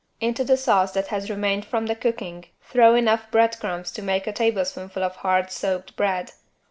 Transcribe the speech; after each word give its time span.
Into 0.19 0.43
the 0.43 0.57
sauce 0.57 0.93
that 0.93 1.09
has 1.09 1.29
remained 1.29 1.63
from 1.63 1.85
the 1.85 1.93
cooking 1.95 2.45
throw 2.63 2.95
enough 2.95 3.29
breadcrumbs 3.29 3.91
to 3.91 4.01
make 4.01 4.25
a 4.25 4.33
tablespoonful 4.33 5.03
of 5.03 5.17
hard 5.17 5.51
soaked 5.51 5.95
bread. 5.95 6.31